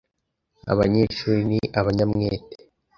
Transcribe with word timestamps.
Abanyeshuri 0.71 1.39
ni 1.49 1.59
abanyamwete. 1.79 2.55